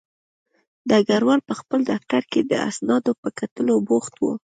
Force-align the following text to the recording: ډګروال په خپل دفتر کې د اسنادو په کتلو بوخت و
ډګروال 0.89 1.39
په 1.49 1.53
خپل 1.59 1.79
دفتر 1.91 2.21
کې 2.31 2.39
د 2.43 2.53
اسنادو 2.69 3.11
په 3.21 3.29
کتلو 3.39 3.75
بوخت 3.87 4.13
و 4.19 4.23